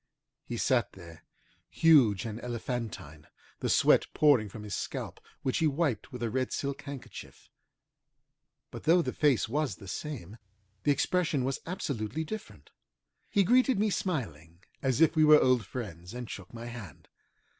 He 0.47 0.57
sat 0.57 0.93
there, 0.93 1.23
huge 1.69 2.25
and 2.25 2.41
elephantine, 2.41 3.27
the 3.59 3.69
sweat 3.69 4.07
pouring 4.15 4.49
from 4.49 4.63
his 4.63 4.73
scalp, 4.73 5.19
which 5.43 5.59
he 5.59 5.67
wiped 5.67 6.11
with 6.11 6.23
a 6.23 6.29
red 6.31 6.51
silk 6.51 6.81
handkerchief. 6.81 7.51
But 8.71 8.85
though 8.85 9.03
the 9.03 9.13
face 9.13 9.47
was 9.47 9.75
the 9.75 9.87
same, 9.87 10.37
the 10.85 10.91
expression 10.91 11.43
was 11.43 11.61
absolutely 11.67 12.23
different. 12.23 12.71
He 13.29 13.43
greeted 13.43 13.77
me 13.77 13.91
smiling, 13.91 14.63
as 14.81 15.01
if 15.01 15.15
we 15.15 15.23
were 15.23 15.39
old 15.39 15.67
friends, 15.67 16.15
and 16.15 16.27
shook 16.27 16.51
my 16.51 16.65
hand. 16.65 17.07